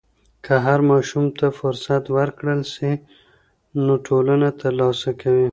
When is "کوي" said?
5.21-5.47